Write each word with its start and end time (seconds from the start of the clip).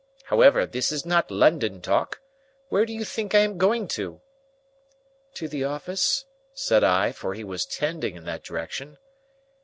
However, 0.23 0.65
this 0.65 0.91
is 0.91 1.05
not 1.05 1.29
London 1.29 1.79
talk. 1.79 2.21
Where 2.69 2.87
do 2.87 2.91
you 2.91 3.05
think 3.05 3.35
I 3.35 3.41
am 3.41 3.59
going 3.59 3.87
to?" 3.89 4.19
"To 5.35 5.47
the 5.47 5.63
office?" 5.63 6.25
said 6.55 6.83
I, 6.83 7.11
for 7.11 7.35
he 7.35 7.43
was 7.43 7.67
tending 7.67 8.15
in 8.15 8.23
that 8.23 8.41
direction. 8.41 8.97